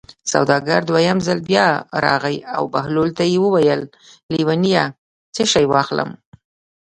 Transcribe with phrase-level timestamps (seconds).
[0.31, 1.67] سوداګر دویم ځل بیا
[2.05, 3.81] راغی او بهلول ته یې وویل:
[4.33, 4.83] لېونیه
[5.35, 6.09] څه شی واخلم.